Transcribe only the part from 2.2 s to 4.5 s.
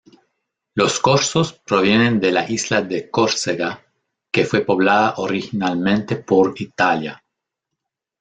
la isla de Córcega que